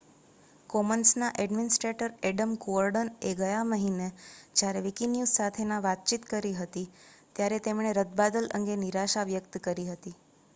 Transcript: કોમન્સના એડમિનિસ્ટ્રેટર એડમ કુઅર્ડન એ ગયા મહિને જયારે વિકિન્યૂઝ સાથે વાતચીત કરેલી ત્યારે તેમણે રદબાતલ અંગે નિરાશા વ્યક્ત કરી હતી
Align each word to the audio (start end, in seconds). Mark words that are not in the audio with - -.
કોમન્સના 0.69 1.27
એડમિનિસ્ટ્રેટર 1.41 2.07
એડમ 2.29 2.55
કુઅર્ડન 2.63 3.11
એ 3.23 3.33
ગયા 3.37 3.59
મહિને 3.67 4.07
જયારે 4.55 4.81
વિકિન્યૂઝ 4.87 5.33
સાથે 5.33 5.67
વાતચીત 5.83 6.27
કરેલી 6.27 6.87
ત્યારે 7.35 7.61
તેમણે 7.63 7.95
રદબાતલ 7.99 8.51
અંગે 8.55 8.81
નિરાશા 8.81 9.29
વ્યક્ત 9.29 9.63
કરી 9.63 9.89
હતી 9.91 10.17